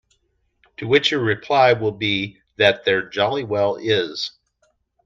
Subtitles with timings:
[0.77, 4.31] To which your reply will be that there jolly well is.